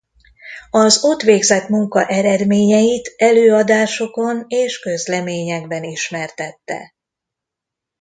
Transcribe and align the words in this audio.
Az 0.69 1.03
ott 1.03 1.21
végzett 1.21 1.67
munka 1.67 2.05
eredményeit 2.07 3.13
előadásokon 3.17 4.45
és 4.47 4.79
közleményekben 4.79 5.83
ismertette. 5.83 6.93